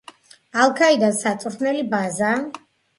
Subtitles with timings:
[0.63, 2.37] ალ-ქაიდას საწვრთნელი ბაზა.